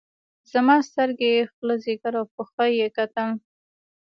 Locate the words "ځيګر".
1.85-2.13